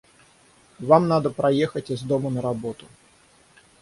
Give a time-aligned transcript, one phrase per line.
[0.79, 2.87] Вам надо проехать из дома на работу